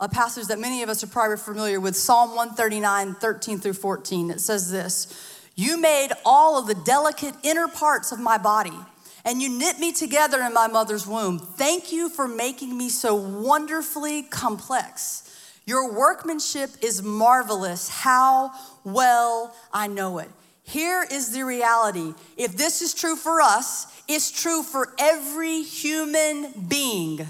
[0.00, 4.30] A passage that many of us are probably familiar with, Psalm 139, 13 through 14.
[4.30, 8.76] It says this You made all of the delicate inner parts of my body,
[9.24, 11.38] and you knit me together in my mother's womb.
[11.38, 15.30] Thank you for making me so wonderfully complex.
[15.64, 17.88] Your workmanship is marvelous.
[17.88, 18.52] How
[18.84, 20.30] well I know it.
[20.62, 22.14] Here is the reality.
[22.36, 27.26] If this is true for us, it's true for every human being.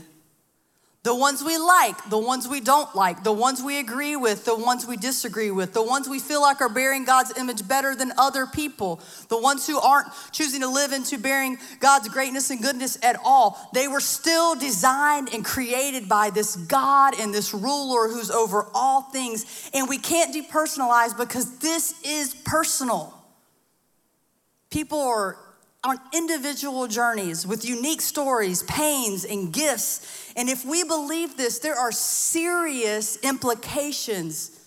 [1.05, 4.57] The ones we like, the ones we don't like, the ones we agree with, the
[4.57, 8.13] ones we disagree with, the ones we feel like are bearing God's image better than
[8.17, 12.97] other people, the ones who aren't choosing to live into bearing God's greatness and goodness
[13.03, 13.69] at all.
[13.75, 19.03] They were still designed and created by this God and this ruler who's over all
[19.03, 19.71] things.
[19.75, 23.13] And we can't depersonalize because this is personal.
[24.71, 25.37] People are
[25.85, 30.33] on individual journeys with unique stories, pains, and gifts.
[30.35, 34.59] And if we believe this, there are serious implications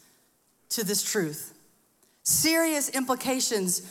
[0.69, 1.53] to this truth.
[2.23, 3.81] Serious implications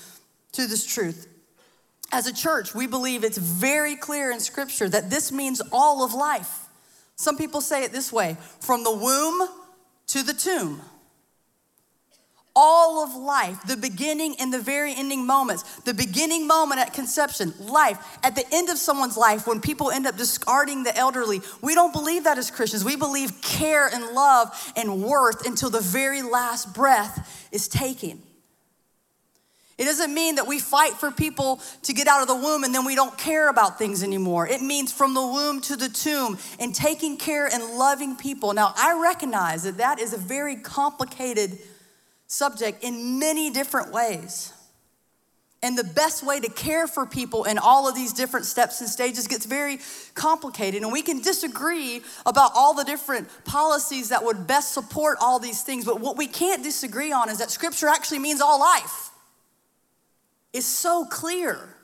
[0.53, 1.27] to this truth.
[2.13, 6.15] As a church, we believe it's very clear in Scripture that this means all of
[6.15, 6.69] life.
[7.17, 9.49] Some people say it this way from the womb
[10.09, 10.81] to the tomb
[12.57, 17.53] all of life, the beginning and the very ending moments, the beginning moment at conception,
[17.61, 21.43] life, at the end of someone's life when people end up discarding the elderly.
[21.61, 22.85] We don't believe that as Christians.
[22.85, 28.23] We believe care and love and worth until the very last breath is taken.
[29.79, 32.75] It doesn't mean that we fight for people to get out of the womb and
[32.75, 34.49] then we don't care about things anymore.
[34.49, 38.55] It means from the womb to the tomb and taking care and loving people.
[38.55, 41.59] Now, I recognize that that is a very complicated
[42.27, 44.53] subject in many different ways.
[45.63, 48.91] And the best way to care for people in all of these different steps and
[48.91, 49.81] stages gets very
[50.15, 50.83] complicated.
[50.83, 55.63] And we can disagree about all the different policies that would best support all these
[55.63, 55.85] things.
[55.85, 59.11] But what we can't disagree on is that scripture actually means all life.
[60.53, 61.75] It's so clear.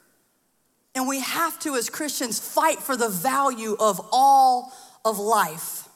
[0.94, 4.72] And we have to, as Christians, fight for the value of all
[5.04, 5.88] of life.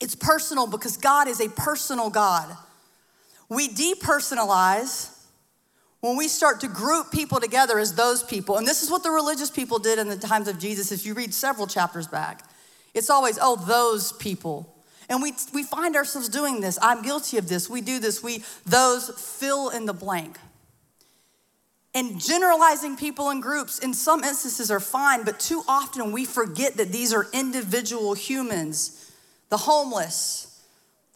[0.00, 2.54] It's personal because God is a personal God.
[3.48, 5.12] We depersonalize
[6.00, 8.58] when we start to group people together as those people.
[8.58, 10.92] And this is what the religious people did in the times of Jesus.
[10.92, 12.48] If you read several chapters back,
[12.94, 14.72] it's always, oh, those people.
[15.08, 16.78] And we, we find ourselves doing this.
[16.82, 17.70] I'm guilty of this.
[17.70, 18.22] We do this.
[18.22, 20.38] We, those fill in the blank.
[21.94, 26.76] And generalizing people in groups in some instances are fine, but too often we forget
[26.76, 29.02] that these are individual humans
[29.48, 30.45] the homeless,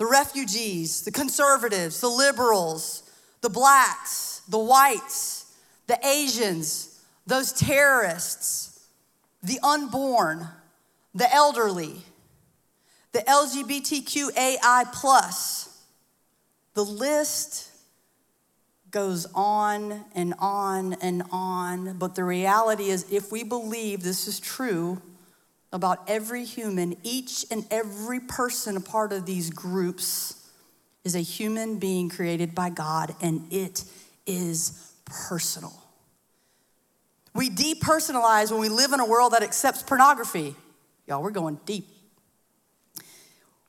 [0.00, 3.02] the refugees, the conservatives, the liberals,
[3.42, 5.54] the blacks, the whites,
[5.88, 8.86] the Asians, those terrorists,
[9.42, 10.48] the unborn,
[11.14, 12.00] the elderly,
[13.12, 15.84] the LGBTQAI plus.
[16.72, 17.70] The list
[18.90, 21.98] goes on and on and on.
[21.98, 25.02] But the reality is, if we believe this is true
[25.72, 30.37] about every human, each and every person a part of these groups
[31.04, 33.85] is a human being created by God, and it
[34.26, 35.72] is personal.
[37.35, 40.54] We depersonalize when we live in a world that accepts pornography.
[41.06, 41.87] Y'all, we're going deep.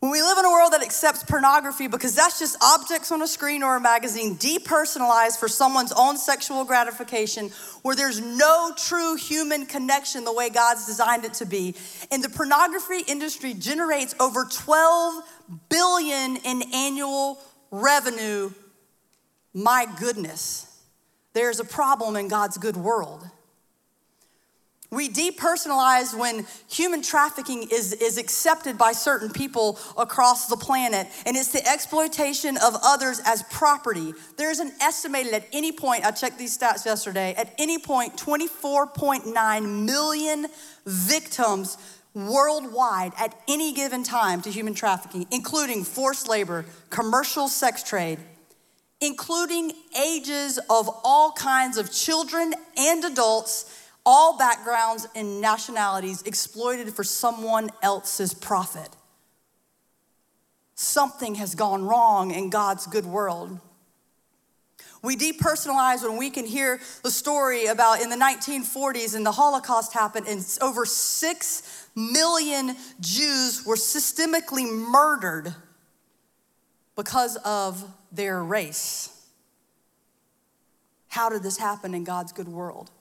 [0.02, 3.28] When we live in a world that accepts pornography because that's just objects on a
[3.28, 7.52] screen or a magazine, depersonalized for someone's own sexual gratification,
[7.84, 11.76] where there's no true human connection the way God's designed it to be.
[12.10, 15.24] And the pornography industry generates over 12
[15.70, 17.38] billion in annual
[17.70, 18.50] revenue.
[19.54, 20.66] My goodness,
[21.34, 23.24] there's a problem in God's good world.
[24.92, 31.38] We depersonalize when human trafficking is, is accepted by certain people across the planet, and
[31.38, 34.14] it's the exploitation of others as property.
[34.36, 39.86] There's an estimated at any point, I checked these stats yesterday, at any point, 24.9
[39.86, 40.48] million
[40.86, 41.78] victims
[42.14, 48.20] worldwide at any given time to human trafficking, including forced labor, commercial sex trade,
[49.00, 53.71] including ages of all kinds of children and adults
[54.06, 58.90] all backgrounds and nationalities exploited for someone else's profit.
[60.76, 63.60] Something has gone wrong in God's good world.
[65.04, 69.94] We depersonalize when we can hear the story about in the 1940s and the Holocaust
[69.94, 75.56] happened, and over six million Jews were systemically murdered
[76.96, 79.10] because of their race.
[81.08, 82.92] How did this happen in God's good world?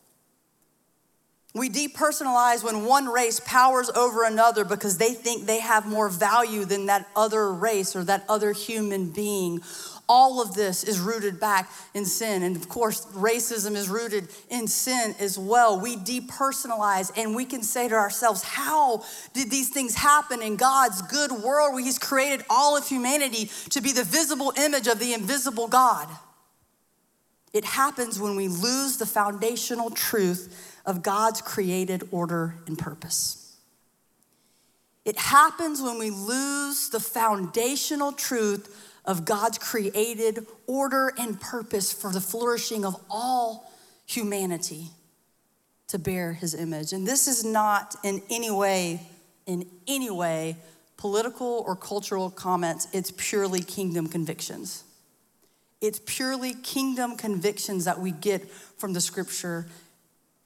[1.52, 6.64] We depersonalize when one race powers over another because they think they have more value
[6.64, 9.60] than that other race or that other human being.
[10.08, 12.44] All of this is rooted back in sin.
[12.44, 15.80] And of course, racism is rooted in sin as well.
[15.80, 21.02] We depersonalize and we can say to ourselves, How did these things happen in God's
[21.02, 25.14] good world where He's created all of humanity to be the visible image of the
[25.14, 26.08] invisible God?
[27.52, 33.56] It happens when we lose the foundational truth of God's created order and purpose.
[35.04, 42.12] It happens when we lose the foundational truth of God's created order and purpose for
[42.12, 43.72] the flourishing of all
[44.06, 44.90] humanity
[45.88, 46.92] to bear his image.
[46.92, 49.00] And this is not in any way,
[49.46, 50.56] in any way,
[50.96, 54.84] political or cultural comments, it's purely kingdom convictions.
[55.80, 59.66] It's purely kingdom convictions that we get from the scripture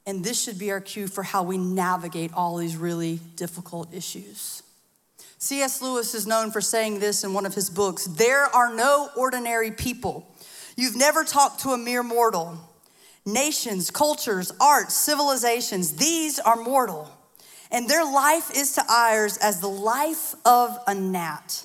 [0.06, 4.62] and this should be our cue for how we navigate all these really difficult issues.
[5.38, 5.82] C.S.
[5.82, 9.70] Lewis is known for saying this in one of his books There are no ordinary
[9.70, 10.26] people.
[10.76, 12.58] You've never talked to a mere mortal.
[13.26, 17.10] Nations, cultures, arts, civilizations, these are mortal.
[17.70, 21.64] And their life is to ours as the life of a gnat.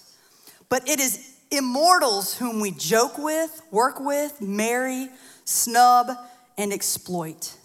[0.69, 5.09] But it is immortals whom we joke with, work with, marry,
[5.43, 6.11] snub,
[6.57, 7.58] and exploit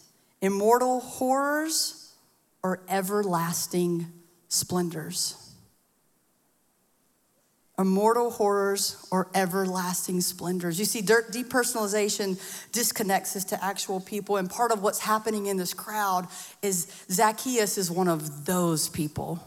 [0.45, 2.13] immortal horrors
[2.63, 4.07] or everlasting
[4.49, 5.41] splendors.
[7.79, 10.79] Immortal horrors or everlasting splendors.
[10.79, 12.39] You see, depersonalization
[12.73, 16.29] disconnects us to actual people, and part of what's happening in this crowd
[16.61, 19.43] is Zacchaeus is one of those people.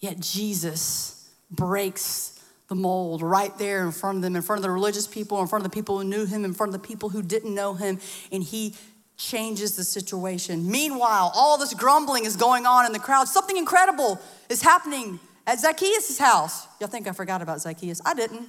[0.00, 4.70] Yet Jesus breaks the mold right there in front of them, in front of the
[4.70, 7.08] religious people, in front of the people who knew him, in front of the people
[7.08, 8.00] who didn't know him,
[8.32, 8.74] and he
[9.16, 10.70] changes the situation.
[10.70, 13.28] Meanwhile, all this grumbling is going on in the crowd.
[13.28, 16.66] Something incredible is happening at Zacchaeus' house.
[16.80, 18.00] Y'all think I forgot about Zacchaeus?
[18.04, 18.48] I didn't.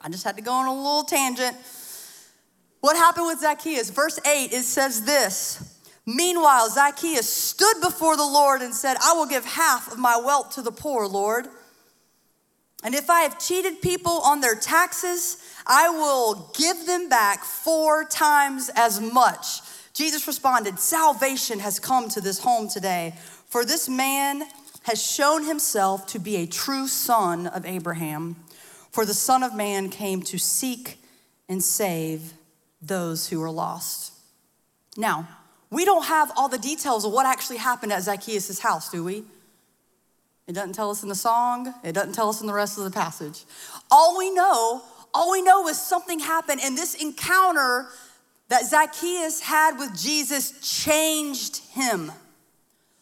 [0.00, 1.56] I just had to go on a little tangent.
[2.80, 3.90] What happened with Zacchaeus?
[3.90, 5.80] Verse 8, it says this.
[6.04, 10.54] Meanwhile, Zacchaeus stood before the Lord and said, I will give half of my wealth
[10.54, 11.46] to the poor, Lord.
[12.82, 18.04] And if I have cheated people on their taxes, I will give them back four
[18.04, 19.60] times as much.
[19.92, 23.14] Jesus responded, Salvation has come to this home today,
[23.46, 24.44] for this man
[24.84, 28.36] has shown himself to be a true son of Abraham.
[28.90, 30.98] For the Son of Man came to seek
[31.48, 32.34] and save
[32.80, 34.12] those who are lost.
[34.96, 35.28] Now,
[35.70, 39.24] we don't have all the details of what actually happened at Zacchaeus' house, do we?
[40.46, 42.84] It doesn't tell us in the song, it doesn't tell us in the rest of
[42.84, 43.44] the passage.
[43.90, 44.82] All we know,
[45.14, 47.86] all we know is something happened, and this encounter
[48.52, 52.12] that Zacchaeus had with Jesus changed him.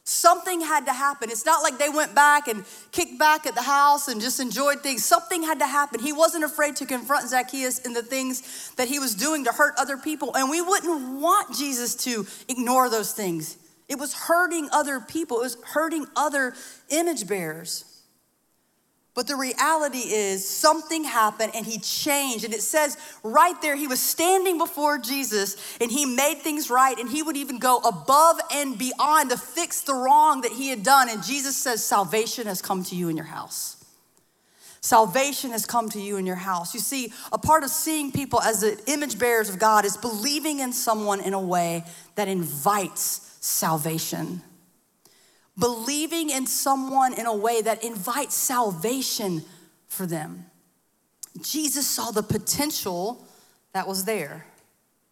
[0.04, 1.28] Something had to happen.
[1.28, 4.80] It's not like they went back and kicked back at the house and just enjoyed
[4.80, 5.04] things.
[5.04, 5.98] Something had to happen.
[5.98, 9.74] He wasn't afraid to confront Zacchaeus in the things that he was doing to hurt
[9.76, 10.36] other people.
[10.36, 13.56] And we wouldn't want Jesus to ignore those things.
[13.88, 16.54] It was hurting other people, it was hurting other
[16.90, 17.89] image bearers.
[19.20, 22.46] But the reality is, something happened and he changed.
[22.46, 26.98] And it says right there, he was standing before Jesus and he made things right.
[26.98, 30.82] And he would even go above and beyond to fix the wrong that he had
[30.82, 31.10] done.
[31.10, 33.84] And Jesus says, Salvation has come to you in your house.
[34.80, 36.72] Salvation has come to you in your house.
[36.72, 40.60] You see, a part of seeing people as the image bearers of God is believing
[40.60, 44.40] in someone in a way that invites salvation
[45.60, 49.44] believing in someone in a way that invites salvation
[49.86, 50.46] for them.
[51.42, 53.24] Jesus saw the potential
[53.72, 54.46] that was there,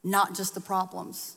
[0.02, 1.36] not just the problems.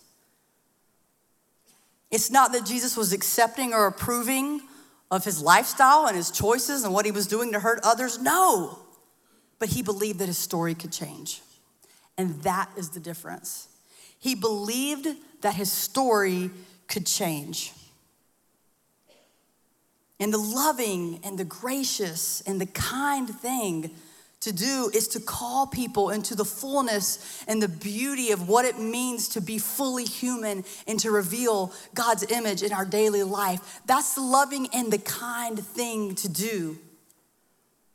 [2.10, 4.62] It's not that Jesus was accepting or approving
[5.12, 8.20] of his lifestyle and his choices and what he was doing to hurt others.
[8.20, 8.80] No.
[9.60, 11.42] But he believed that his story could change.
[12.18, 13.68] And that is the difference.
[14.20, 15.08] He believed
[15.42, 16.50] that his story
[16.88, 17.74] could change.
[20.22, 23.90] And the loving and the gracious and the kind thing
[24.42, 28.80] to do is to call people into the fullness and the beauty of what it
[28.80, 33.82] means to be fully human and to reveal God's image in our daily life.
[33.88, 36.78] That's the loving and the kind thing to do.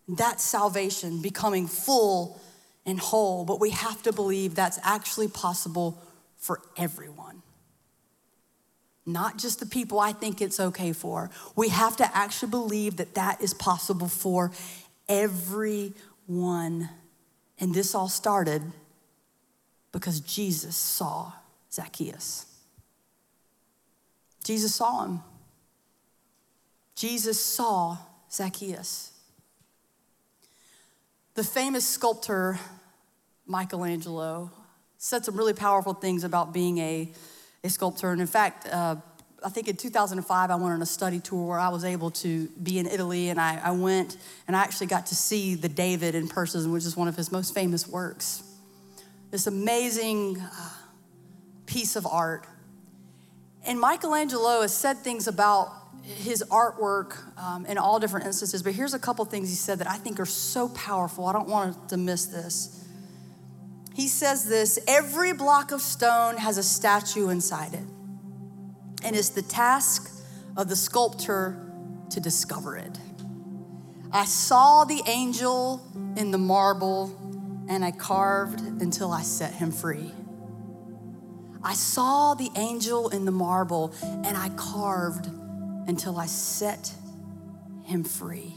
[0.08, 2.40] That's salvation, becoming full
[2.84, 3.44] and whole.
[3.44, 6.02] But we have to believe that's actually possible
[6.38, 7.25] for everyone
[9.07, 11.30] not just the people I think it's okay for.
[11.54, 14.50] We have to actually believe that that is possible for
[15.09, 16.90] everyone.
[17.59, 18.62] And this all started
[19.92, 21.32] because Jesus saw
[21.72, 22.46] Zacchaeus.
[24.44, 25.20] Jesus saw him.
[26.96, 27.98] Jesus saw
[28.30, 29.12] Zacchaeus.
[31.34, 32.59] The famous sculptor
[33.46, 34.50] Michelangelo
[34.98, 37.12] said some really powerful things about being a
[37.66, 38.10] a sculptor.
[38.10, 38.96] And in fact, uh,
[39.44, 42.48] I think in 2005, I went on a study tour where I was able to
[42.62, 46.14] be in Italy, and I, I went and I actually got to see the David
[46.14, 48.42] in person, which is one of his most famous works.
[49.30, 50.70] This amazing uh,
[51.66, 52.46] piece of art.
[53.64, 58.94] And Michelangelo has said things about his artwork um, in all different instances, but here's
[58.94, 61.26] a couple things he said that I think are so powerful.
[61.26, 62.86] I don't want to miss this.
[63.97, 67.86] He says this every block of stone has a statue inside it,
[69.03, 70.22] and it's the task
[70.55, 71.59] of the sculptor
[72.11, 72.99] to discover it.
[74.12, 75.82] I saw the angel
[76.14, 77.11] in the marble,
[77.70, 80.12] and I carved until I set him free.
[81.62, 85.28] I saw the angel in the marble, and I carved
[85.88, 86.92] until I set
[87.84, 88.57] him free.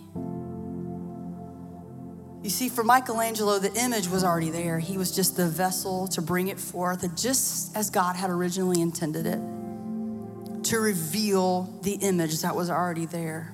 [2.41, 4.79] You see, for Michelangelo, the image was already there.
[4.79, 9.25] He was just the vessel to bring it forth, just as God had originally intended
[9.25, 13.53] it, to reveal the image that was already there.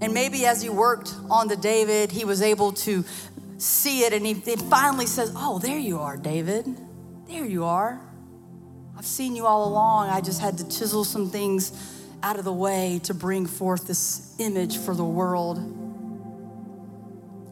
[0.00, 3.04] And maybe as he worked on the David, he was able to
[3.58, 6.66] see it, and he, finally says, Oh, there you are, David.
[7.28, 8.00] There you are.
[8.96, 10.08] I've seen you all along.
[10.10, 11.72] I just had to chisel some things
[12.22, 15.58] out of the way to bring forth this image for the world.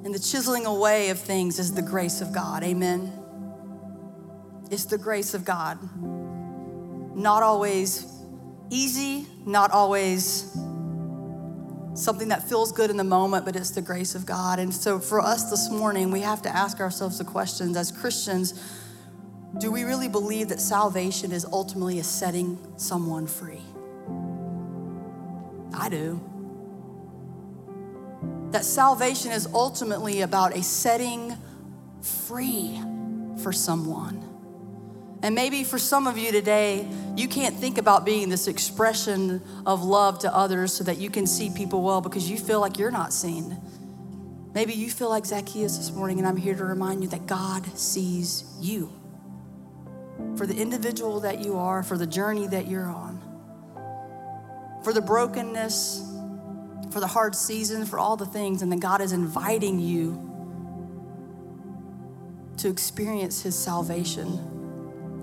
[0.06, 2.62] And the chiseling away of things is the grace of God.
[2.62, 3.12] Amen.
[4.70, 5.80] It's the grace of God.
[7.16, 8.06] Not always
[8.70, 10.56] easy, not always
[11.94, 14.60] something that feels good in the moment, but it's the grace of God.
[14.60, 18.54] And so for us this morning, we have to ask ourselves the questions as Christians
[19.58, 23.62] do we really believe that salvation is ultimately a setting someone free?
[25.74, 26.20] I do
[28.52, 31.36] that salvation is ultimately about a setting
[32.00, 32.80] free
[33.42, 34.22] for someone.
[35.22, 36.86] And maybe for some of you today,
[37.16, 41.26] you can't think about being this expression of love to others so that you can
[41.26, 43.58] see people well because you feel like you're not seen.
[44.54, 47.66] Maybe you feel like Zacchaeus this morning, and I'm here to remind you that God
[47.76, 48.90] sees you
[50.36, 53.20] for the individual that you are, for the journey that you're on,
[54.82, 56.02] for the brokenness
[56.90, 60.22] for the hard season, for all the things, and then God is inviting you
[62.58, 64.54] to experience His salvation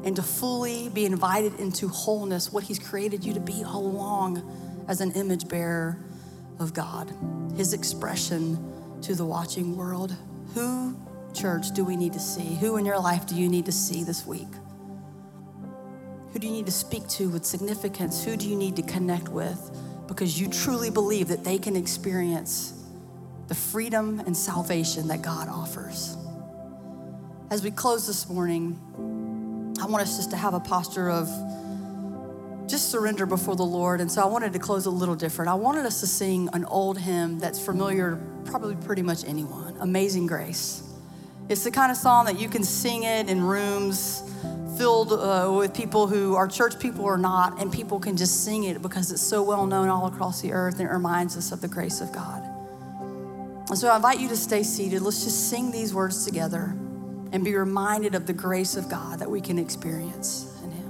[0.06, 4.86] and to fully be invited into wholeness, what He's created you to be all along
[4.88, 5.97] as an image bearer
[6.60, 7.14] of God,
[7.56, 10.16] His expression to the watching world.
[10.54, 10.97] Who,
[11.34, 12.56] church, do we need to see?
[12.56, 14.47] Who in your life do you need to see this week?
[16.32, 18.24] Who do you need to speak to with significance?
[18.24, 19.72] Who do you need to connect with?
[20.14, 22.74] Because you truly believe that they can experience
[23.47, 26.16] the freedom and salvation that God offers.
[27.49, 28.80] As we close this morning,
[29.82, 31.28] I want us just to have a posture of
[32.68, 34.01] just surrender before the Lord.
[34.01, 35.49] And so I wanted to close a little different.
[35.49, 39.76] I wanted us to sing an old hymn that's familiar to probably pretty much anyone
[39.80, 40.84] Amazing Grace.
[41.49, 44.22] It's the kind of song that you can sing it in rooms
[44.78, 48.63] filled uh, with people who are church people or not, and people can just sing
[48.63, 51.61] it because it's so well known all across the earth and it reminds us of
[51.61, 52.43] the grace of God.
[53.69, 55.01] And so I invite you to stay seated.
[55.01, 56.76] Let's just sing these words together
[57.32, 60.47] and be reminded of the grace of God that we can experience.
[60.63, 60.89] In Him.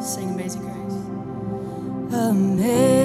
[0.00, 0.94] Sing Amazing Grace.
[2.14, 3.03] Amazing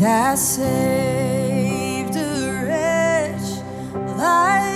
[0.00, 3.62] that saved a wretch
[4.18, 4.75] like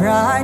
[0.00, 0.39] bright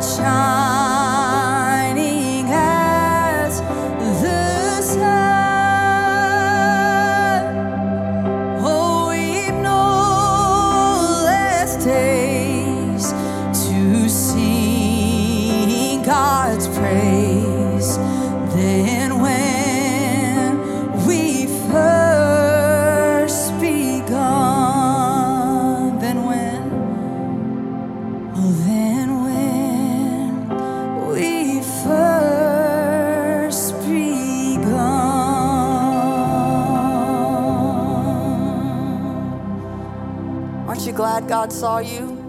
[41.57, 42.23] saw you?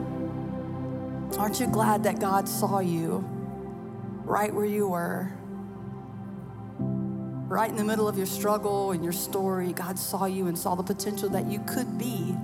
[1.37, 3.25] Aren't you glad that God saw you
[4.23, 5.29] right where you were?
[6.79, 10.75] Right in the middle of your struggle and your story, God saw you and saw
[10.75, 12.37] the potential that you could be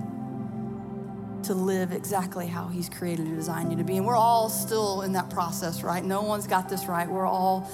[1.44, 3.96] to live exactly how He's created and designed you to be.
[3.96, 6.04] And we're all still in that process, right?
[6.04, 7.08] No one's got this right.
[7.08, 7.70] We're all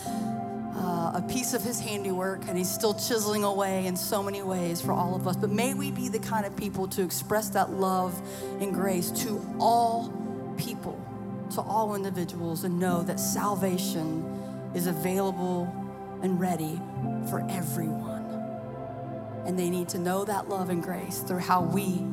[0.75, 4.81] uh, a piece of his handiwork, and he's still chiseling away in so many ways
[4.81, 5.37] for all of us.
[5.37, 8.21] But may we be the kind of people to express that love
[8.61, 10.13] and grace to all
[10.57, 10.99] people,
[11.55, 14.25] to all individuals, and know that salvation
[14.75, 15.73] is available
[16.23, 16.81] and ready
[17.29, 18.25] for everyone.
[19.47, 22.05] And they need to know that love and grace through how we,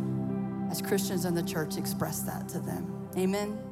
[0.71, 3.09] as Christians in the church, express that to them.
[3.17, 3.66] Amen.